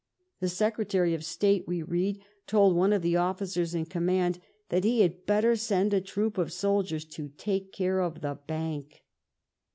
[0.39, 4.39] The Secretary of State, we read, told one of the officers in conmiand
[4.69, 9.03] that he had better send a body of troops to take care of the Bank.